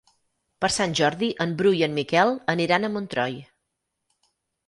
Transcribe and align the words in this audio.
Per 0.63 0.69
Sant 0.75 0.95
Jordi 0.99 1.27
en 1.45 1.51
Bru 1.59 1.73
i 1.79 1.83
en 1.89 1.93
Miquel 1.99 2.33
aniran 2.55 2.87
a 2.87 2.91
Montroi. 2.95 3.39